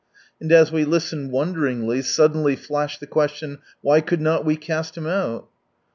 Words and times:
And 0.39 0.51
as 0.51 0.71
we 0.71 0.83
listened 0.83 1.29
wonderingly, 1.29 2.01
suddenly 2.01 2.55
flashed 2.55 3.01
the 3.01 3.05
question," 3.05 3.59
Why 3.83 4.01
could 4.01 4.19
not 4.19 4.43
we 4.43 4.55
cast 4.57 4.97
him 4.97 5.05
out 5.05 5.47